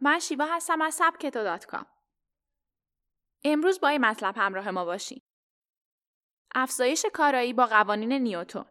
من 0.00 0.18
شیوا 0.18 0.46
هستم 0.46 0.82
از 0.82 0.94
سبکتو 0.94 1.42
dot 1.42 1.66
com. 1.66 1.86
امروز 3.44 3.80
با 3.80 3.88
این 3.88 4.00
مطلب 4.00 4.34
همراه 4.38 4.70
ما 4.70 4.84
باشین. 4.84 5.20
افزایش 6.54 7.06
کارایی 7.12 7.52
با 7.52 7.66
قوانین 7.66 8.12
نیوتون 8.12 8.64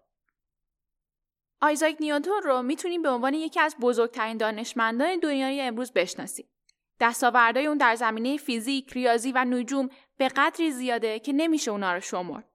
آیزاک 1.62 1.98
نیوتون 2.00 2.42
رو 2.44 2.62
می‌تونیم 2.62 3.02
به 3.02 3.10
عنوان 3.10 3.34
یکی 3.34 3.60
از 3.60 3.76
بزرگترین 3.82 4.38
دانشمندان 4.38 5.20
دنیای 5.20 5.62
امروز 5.62 5.94
بشناسیم. 5.94 6.50
دستاوردهای 7.00 7.68
اون 7.68 7.78
در 7.78 7.96
زمینه 7.96 8.38
فیزیک، 8.38 8.94
ریاضی 8.94 9.32
و 9.32 9.46
نجوم 9.46 9.90
به 10.18 10.28
قدری 10.28 10.72
زیاده 10.72 11.20
که 11.20 11.34
نمیشه 11.34 11.72
اونا 11.72 11.94
رو 11.94 12.00
شمرد. 12.00 12.50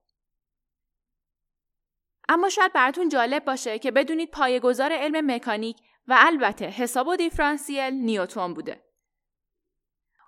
اما 2.28 2.48
شاید 2.48 2.72
براتون 2.72 3.08
جالب 3.08 3.44
باشه 3.44 3.78
که 3.78 3.91
بدونید 3.91 4.30
پایه‌گذار 4.30 4.92
علم 4.92 5.34
مکانیک 5.34 5.77
و 6.09 6.16
البته 6.19 6.66
حساب 6.66 7.09
و 7.09 7.16
دیفرانسیل 7.16 7.95
نیوتون 7.95 8.55
بوده. 8.55 8.84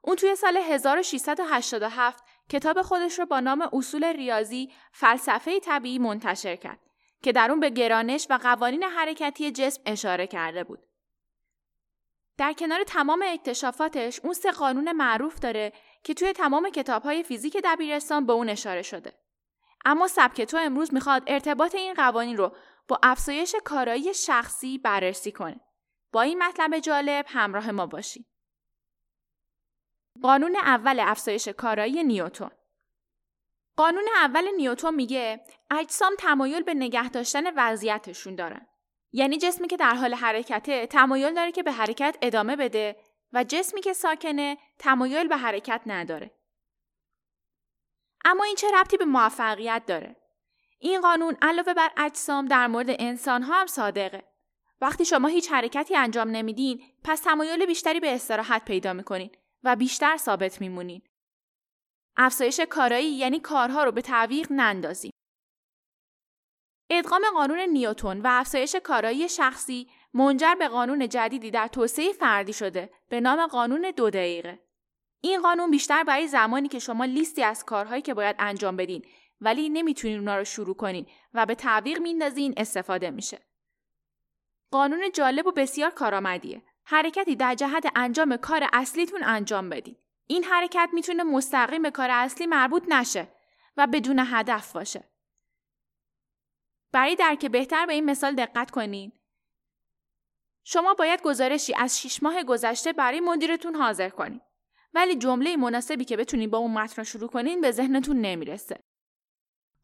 اون 0.02 0.16
توی 0.16 0.36
سال 0.36 0.56
1687 0.56 2.24
کتاب 2.48 2.82
خودش 2.82 3.18
رو 3.18 3.26
با 3.26 3.40
نام 3.40 3.68
اصول 3.72 4.04
ریاضی 4.04 4.72
فلسفه 4.92 5.60
طبیعی 5.60 5.98
منتشر 5.98 6.56
کرد 6.56 6.80
که 7.22 7.32
در 7.32 7.50
اون 7.50 7.60
به 7.60 7.70
گرانش 7.70 8.26
و 8.30 8.38
قوانین 8.38 8.82
حرکتی 8.82 9.50
جسم 9.50 9.82
اشاره 9.86 10.26
کرده 10.26 10.64
بود. 10.64 10.78
در 12.38 12.52
کنار 12.52 12.84
تمام 12.84 13.24
اکتشافاتش 13.26 14.20
اون 14.20 14.32
سه 14.32 14.50
قانون 14.50 14.92
معروف 14.92 15.38
داره 15.38 15.72
که 16.02 16.14
توی 16.14 16.32
تمام 16.32 16.70
کتابهای 16.70 17.22
فیزیک 17.22 17.56
دبیرستان 17.64 18.26
به 18.26 18.32
اون 18.32 18.48
اشاره 18.48 18.82
شده. 18.82 19.12
اما 19.84 20.08
سبک 20.08 20.42
تو 20.42 20.56
امروز 20.56 20.94
می‌خواد 20.94 21.22
ارتباط 21.26 21.74
این 21.74 21.94
قوانین 21.94 22.36
رو 22.36 22.56
با 22.88 22.98
افزایش 23.02 23.54
کارایی 23.64 24.14
شخصی 24.14 24.78
بررسی 24.78 25.32
کنه. 25.32 25.60
با 26.12 26.22
این 26.22 26.42
مطلب 26.42 26.78
جالب 26.78 27.24
همراه 27.28 27.70
ما 27.70 27.86
باشید. 27.86 28.26
قانون 30.22 30.56
اول 30.56 31.00
افزایش 31.00 31.48
کارایی 31.48 32.04
نیوتون 32.04 32.50
قانون 33.76 34.04
اول 34.16 34.48
نیوتون 34.56 34.94
میگه 34.94 35.44
اجسام 35.70 36.12
تمایل 36.18 36.62
به 36.62 36.74
نگه 36.74 37.08
داشتن 37.08 37.54
وضعیتشون 37.56 38.34
دارن. 38.34 38.66
یعنی 39.12 39.38
جسمی 39.38 39.68
که 39.68 39.76
در 39.76 39.94
حال 39.94 40.14
حرکته 40.14 40.86
تمایل 40.86 41.34
داره 41.34 41.52
که 41.52 41.62
به 41.62 41.72
حرکت 41.72 42.18
ادامه 42.22 42.56
بده 42.56 42.96
و 43.32 43.44
جسمی 43.44 43.80
که 43.80 43.92
ساکنه 43.92 44.58
تمایل 44.78 45.28
به 45.28 45.36
حرکت 45.36 45.80
نداره. 45.86 46.30
اما 48.24 48.44
این 48.44 48.56
چه 48.56 48.66
ربطی 48.74 48.96
به 48.96 49.04
موفقیت 49.04 49.82
داره؟ 49.86 50.16
این 50.84 51.00
قانون 51.00 51.36
علاوه 51.42 51.74
بر 51.74 51.90
اجسام 51.96 52.46
در 52.46 52.66
مورد 52.66 52.86
انسان 52.88 53.42
ها 53.42 53.60
هم 53.60 53.66
صادقه. 53.66 54.24
وقتی 54.80 55.04
شما 55.04 55.28
هیچ 55.28 55.52
حرکتی 55.52 55.96
انجام 55.96 56.28
نمیدین 56.28 56.82
پس 57.04 57.20
تمایل 57.20 57.66
بیشتری 57.66 58.00
به 58.00 58.14
استراحت 58.14 58.64
پیدا 58.64 58.92
می‌کنین 58.92 59.30
و 59.62 59.76
بیشتر 59.76 60.16
ثابت 60.16 60.60
میمونین. 60.60 61.02
افزایش 62.16 62.60
کارایی 62.60 63.10
یعنی 63.10 63.40
کارها 63.40 63.84
رو 63.84 63.92
به 63.92 64.02
تعویق 64.02 64.46
نندازیم. 64.50 65.10
ادغام 66.90 67.22
قانون 67.34 67.58
نیوتون 67.60 68.20
و 68.20 68.26
افزایش 68.30 68.76
کارایی 68.76 69.28
شخصی 69.28 69.88
منجر 70.14 70.54
به 70.54 70.68
قانون 70.68 71.08
جدیدی 71.08 71.50
در 71.50 71.68
توسعه 71.68 72.12
فردی 72.12 72.52
شده 72.52 72.90
به 73.08 73.20
نام 73.20 73.46
قانون 73.46 73.92
دو 73.96 74.10
دقیقه. 74.10 74.58
این 75.20 75.42
قانون 75.42 75.70
بیشتر 75.70 76.04
برای 76.04 76.28
زمانی 76.28 76.68
که 76.68 76.78
شما 76.78 77.04
لیستی 77.04 77.42
از 77.42 77.64
کارهایی 77.64 78.02
که 78.02 78.14
باید 78.14 78.36
انجام 78.38 78.76
بدین 78.76 79.04
ولی 79.40 79.68
نمی‌تونین 79.68 80.18
اونا 80.18 80.38
رو 80.38 80.44
شروع 80.44 80.76
کنین 80.76 81.06
و 81.34 81.46
به 81.46 81.54
تعویق 81.54 81.98
میندازین 81.98 82.54
استفاده 82.56 83.10
میشه. 83.10 83.38
قانون 84.70 85.10
جالب 85.14 85.46
و 85.46 85.52
بسیار 85.52 85.90
کارآمدیه. 85.90 86.62
حرکتی 86.84 87.36
در 87.36 87.54
جهت 87.54 87.92
انجام 87.96 88.36
کار 88.36 88.68
اصلیتون 88.72 89.24
انجام 89.24 89.68
بدین. 89.68 89.96
این 90.26 90.44
حرکت 90.44 90.90
می‌تونه 90.92 91.22
مستقیم 91.22 91.82
به 91.82 91.90
کار 91.90 92.10
اصلی 92.10 92.46
مربوط 92.46 92.84
نشه 92.88 93.28
و 93.76 93.86
بدون 93.86 94.22
هدف 94.26 94.72
باشه. 94.72 95.04
برای 96.92 97.16
درک 97.16 97.46
بهتر 97.46 97.86
به 97.86 97.92
این 97.92 98.04
مثال 98.04 98.34
دقت 98.34 98.70
کنین. 98.70 99.12
شما 100.64 100.94
باید 100.94 101.22
گزارشی 101.22 101.74
از 101.74 102.00
6 102.00 102.22
ماه 102.22 102.44
گذشته 102.44 102.92
برای 102.92 103.20
مدیرتون 103.20 103.74
حاضر 103.74 104.08
کنید. 104.08 104.42
ولی 104.94 105.16
جمله 105.16 105.56
مناسبی 105.56 106.04
که 106.04 106.16
بتونین 106.16 106.50
با 106.50 106.58
اون 106.58 106.72
متن 106.74 107.02
شروع 107.02 107.28
کنین 107.28 107.60
به 107.60 107.70
ذهنتون 107.70 108.20
نمی‌رسه. 108.20 108.80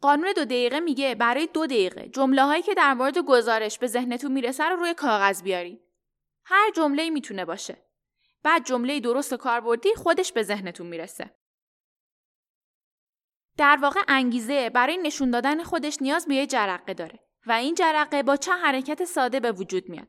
قانون 0.00 0.32
دو 0.36 0.44
دقیقه 0.44 0.80
میگه 0.80 1.14
برای 1.14 1.46
دو 1.46 1.66
دقیقه 1.66 2.08
جمله 2.08 2.44
هایی 2.44 2.62
که 2.62 2.74
در 2.74 2.94
مورد 2.94 3.18
گزارش 3.18 3.78
به 3.78 3.86
ذهنتون 3.86 4.32
می‌رسه 4.32 4.64
رو 4.64 4.76
روی 4.76 4.94
کاغذ 4.94 5.42
بیارین. 5.42 5.80
هر 6.44 6.70
جمله 6.70 7.10
می‌تونه 7.10 7.44
باشه. 7.44 7.76
بعد 8.42 8.64
جمله 8.64 9.00
درست 9.00 9.34
کاربردی 9.34 9.94
خودش 9.94 10.32
به 10.32 10.42
ذهنتون 10.42 10.86
می‌رسه. 10.86 11.30
در 13.56 13.78
واقع 13.82 14.00
انگیزه 14.08 14.70
برای 14.70 14.96
نشون 14.96 15.30
دادن 15.30 15.62
خودش 15.62 16.02
نیاز 16.02 16.26
به 16.26 16.34
یه 16.34 16.46
جرقه 16.46 16.94
داره 16.94 17.20
و 17.46 17.52
این 17.52 17.74
جرقه 17.74 18.22
با 18.22 18.36
چه 18.36 18.52
حرکت 18.52 19.04
ساده 19.04 19.40
به 19.40 19.52
وجود 19.52 19.88
میاد. 19.88 20.08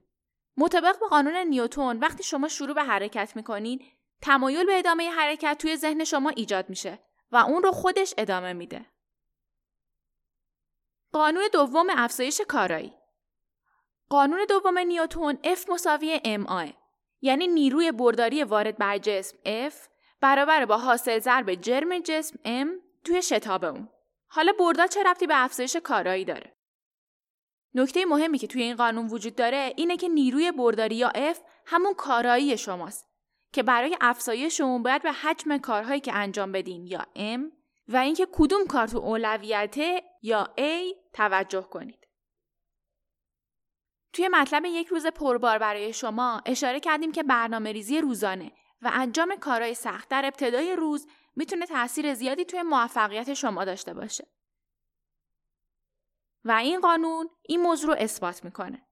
مطابق 0.57 0.99
با 0.99 1.07
قانون 1.07 1.35
نیوتون 1.35 1.99
وقتی 1.99 2.23
شما 2.23 2.47
شروع 2.47 2.75
به 2.75 2.83
حرکت 2.83 3.35
می‌کنین 3.35 3.83
تمایل 4.21 4.65
به 4.65 4.79
ادامه 4.79 5.09
حرکت 5.09 5.57
توی 5.59 5.75
ذهن 5.75 6.03
شما 6.03 6.29
ایجاد 6.29 6.69
میشه 6.69 6.99
و 7.31 7.37
اون 7.37 7.63
رو 7.63 7.71
خودش 7.71 8.13
ادامه 8.17 8.53
میده. 8.53 8.85
قانون 11.11 11.43
دوم 11.53 11.87
افزایش 11.89 12.41
کارایی 12.47 12.93
قانون 14.09 14.45
دوم 14.49 14.77
نیوتون 14.77 15.37
F 15.43 15.69
مساوی 15.69 16.19
m 16.19 16.73
یعنی 17.21 17.47
نیروی 17.47 17.91
برداری 17.91 18.43
وارد 18.43 18.77
بر 18.77 18.97
جسم 18.97 19.37
F 19.69 19.73
برابر 20.21 20.65
با 20.65 20.77
حاصل 20.77 21.19
ضرب 21.19 21.55
جرم 21.55 21.99
جسم 21.99 22.39
M 22.45 22.67
توی 23.03 23.21
شتاب 23.21 23.65
اون. 23.65 23.89
حالا 24.27 24.51
بردا 24.59 24.87
چه 24.87 25.03
ربطی 25.03 25.27
به 25.27 25.43
افزایش 25.43 25.75
کارایی 25.75 26.25
داره؟ 26.25 26.55
نکته 27.75 28.05
مهمی 28.05 28.37
که 28.37 28.47
توی 28.47 28.61
این 28.61 28.75
قانون 28.75 29.07
وجود 29.07 29.35
داره 29.35 29.73
اینه 29.77 29.97
که 29.97 30.07
نیروی 30.07 30.51
برداری 30.51 30.95
یا 30.95 31.11
F 31.33 31.37
همون 31.65 31.93
کارایی 31.93 32.57
شماست 32.57 33.09
که 33.53 33.63
برای 33.63 33.97
افزایش 34.01 34.61
اون 34.61 34.83
باید 34.83 35.01
به 35.01 35.11
حجم 35.11 35.57
کارهایی 35.57 35.99
که 35.99 36.13
انجام 36.13 36.51
بدین 36.51 36.87
یا 36.87 37.05
M 37.15 37.60
و 37.87 37.97
اینکه 37.97 38.27
کدوم 38.31 38.65
کار 38.65 38.87
تو 38.87 38.97
اولویته 38.97 40.03
یا 40.21 40.53
A 40.57 40.95
توجه 41.13 41.61
کنید. 41.61 42.07
توی 44.13 44.27
مطلب 44.27 44.65
یک 44.65 44.87
روز 44.87 45.07
پربار 45.07 45.57
برای 45.57 45.93
شما 45.93 46.41
اشاره 46.45 46.79
کردیم 46.79 47.11
که 47.11 47.23
برنامه 47.23 47.71
ریزی 47.71 48.01
روزانه 48.01 48.51
و 48.81 48.91
انجام 48.93 49.35
کارهای 49.35 49.73
سخت 49.73 50.09
در 50.09 50.25
ابتدای 50.25 50.75
روز 50.75 51.07
می‌تونه 51.35 51.65
تاثیر 51.65 52.13
زیادی 52.13 52.45
توی 52.45 52.61
موفقیت 52.61 53.33
شما 53.33 53.65
داشته 53.65 53.93
باشه. 53.93 54.27
و 56.45 56.51
این 56.51 56.79
قانون 56.79 57.29
این 57.41 57.61
موضوع 57.61 57.89
رو 57.89 57.95
اثبات 57.99 58.43
می‌کنه. 58.45 58.87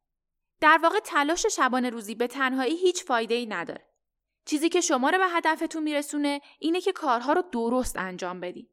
در 0.62 0.80
واقع 0.84 1.00
تلاش 1.00 1.46
شبانه 1.46 1.90
روزی 1.90 2.16
به 2.16 2.28
تنهایی 2.28 2.78
هیچ 2.78 3.04
فایده 3.04 3.36
ای 3.36 3.46
نداره. 3.46 3.86
چیزی 4.46 4.70
که 4.70 4.82
شما 4.82 5.10
رو 5.10 5.18
به 5.18 5.28
هدفتون 5.28 5.84
میرسونه 5.84 6.42
اینه 6.60 6.82
که 6.82 6.92
کارها 6.92 7.34
رو 7.34 7.42
درست 7.42 7.98
انجام 7.98 8.40
بدید. 8.40 8.70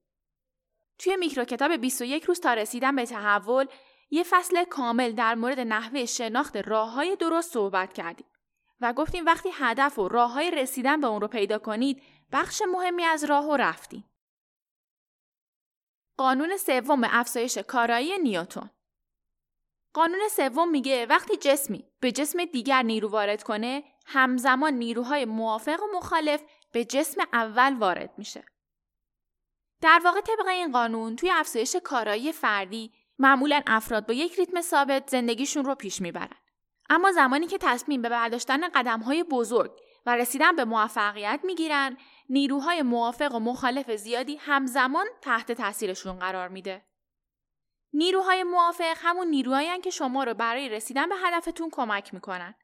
توی 0.99 1.17
میکرو 1.17 1.45
کتاب 1.45 1.77
21 1.77 2.25
روز 2.25 2.41
تا 2.41 2.55
رسیدن 2.55 2.97
به 2.97 3.07
تحول 3.07 3.67
یه 4.11 4.23
فصل 4.23 4.65
کامل 4.65 5.13
در 5.13 5.35
مورد 5.35 5.61
نحوه 5.61 6.05
شناخت 6.05 6.57
راه 6.57 6.91
های 6.91 7.17
درست 7.17 7.53
صحبت 7.53 7.93
کردیم 7.93 8.27
و 8.81 8.93
گفتیم 8.93 9.27
وقتی 9.27 9.49
هدف 9.53 9.99
و 9.99 10.09
راه 10.09 10.33
های 10.33 10.51
رسیدن 10.51 11.01
به 11.01 11.07
اون 11.07 11.21
رو 11.21 11.29
پیدا 11.29 11.59
کنید 11.59 12.03
بخش 12.33 12.63
مهمی 12.73 13.05
از 13.05 13.25
راه 13.25 13.47
و 13.49 13.57
رفتیم. 13.57 14.05
قانون 16.17 16.57
سوم 16.57 17.05
افزایش 17.05 17.59
کارایی 17.59 18.19
نیوتون 18.19 18.71
قانون 19.93 20.29
سوم 20.31 20.71
میگه 20.71 21.07
وقتی 21.07 21.37
جسمی 21.37 21.85
به 22.01 22.13
جسم 22.13 22.45
دیگر 22.45 22.83
نیرو 22.83 23.09
وارد 23.09 23.43
کنه 23.43 23.85
همزمان 24.07 24.75
نیروهای 24.75 25.25
موافق 25.25 25.83
و 25.83 25.97
مخالف 25.97 26.43
به 26.73 26.85
جسم 26.85 27.21
اول 27.33 27.77
وارد 27.79 28.15
میشه. 28.19 28.45
در 29.81 30.01
واقع 30.05 30.21
طبق 30.21 30.47
این 30.47 30.73
قانون 30.73 31.17
توی 31.17 31.31
افزایش 31.31 31.77
کارایی 31.77 32.33
فردی 32.33 32.93
معمولا 33.19 33.63
افراد 33.67 34.07
با 34.07 34.15
یک 34.15 34.35
ریتم 34.35 34.61
ثابت 34.61 35.11
زندگیشون 35.11 35.65
رو 35.65 35.75
پیش 35.75 36.01
می‌برن. 36.01 36.37
اما 36.91 37.13
زمانی 37.13 37.47
که 37.47 37.59
تصمیم 37.59 38.03
به 38.03 38.09
برداشتن 38.09 38.69
قدمهای 38.69 39.25
بزرگ 39.25 39.73
و 40.07 40.17
رسیدن 40.17 40.57
به 40.57 40.65
موفقیت 40.65 41.41
می‌گیرن 41.45 41.97
نیروهای 42.29 42.83
موافق 42.83 43.35
و 43.35 43.39
مخالف 43.39 43.91
زیادی 43.91 44.37
همزمان 44.37 45.07
تحت 45.23 45.53
تاثیرشون 45.53 46.19
قرار 46.19 46.49
میده. 46.49 46.85
نیروهای 47.93 48.43
موافق 48.43 48.97
همون 48.97 49.29
نیروهایی 49.29 49.81
که 49.81 49.91
شما 49.91 50.25
رو 50.25 50.35
برای 50.35 50.69
رسیدن 50.69 51.09
به 51.09 51.15
هدفتون 51.17 51.71
کمک 51.71 52.15
می‌کنن. 52.15 52.55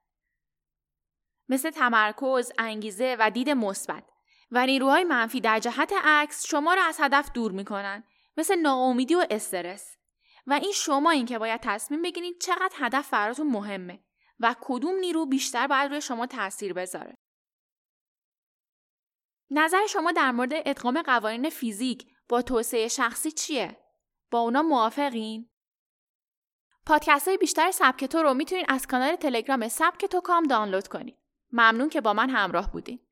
مثل 1.49 1.71
تمرکز، 1.71 2.53
انگیزه 2.59 3.17
و 3.19 3.31
دید 3.31 3.51
مثبت 3.51 4.05
و 4.53 4.67
نیروهای 4.67 5.05
منفی 5.05 5.41
در 5.41 5.59
جهت 5.59 5.93
عکس 6.05 6.47
شما 6.47 6.75
را 6.75 6.83
از 6.83 6.97
هدف 7.01 7.33
دور 7.33 7.53
می‌کنن 7.53 8.05
مثل 8.37 8.55
ناامیدی 8.55 9.15
و 9.15 9.27
استرس 9.31 9.97
و 10.47 10.53
این 10.53 10.73
شما 10.73 11.11
این 11.11 11.27
که 11.27 11.39
باید 11.39 11.61
تصمیم 11.61 12.03
بگیرید 12.03 12.41
چقدر 12.41 12.75
هدف 12.77 13.11
براتون 13.11 13.47
مهمه 13.47 14.05
و 14.41 14.55
کدوم 14.61 14.95
نیرو 14.95 15.27
بیشتر 15.27 15.67
باید 15.67 15.91
روی 15.91 16.01
شما 16.01 16.27
تاثیر 16.27 16.73
بذاره 16.73 17.15
نظر 19.51 19.87
شما 19.87 20.13
در 20.13 20.31
مورد 20.31 20.53
ادغام 20.55 21.03
قوانین 21.03 21.51
فیزیک 21.51 22.07
با 22.29 22.43
توسعه 22.43 22.89
شخصی 22.89 23.33
چیه؟ 23.33 23.77
با 24.31 24.41
اونا 24.41 24.63
موافقین؟ 24.63 25.51
پادکست 26.87 27.29
های 27.29 27.37
بیشتر 27.37 27.71
سبک 27.71 28.05
تو 28.05 28.23
رو 28.23 28.35
می‌تونید 28.35 28.67
از 28.69 28.87
کانال 28.87 29.17
تلگرام 29.17 29.69
سبک 29.69 30.07
تو 30.07 30.21
کام 30.21 30.45
دانلود 30.45 30.89
کنید. 30.89 31.19
ممنون 31.53 31.89
که 31.89 32.01
با 32.01 32.13
من 32.13 32.31
همراه 32.31 32.73
بودین. 32.73 33.07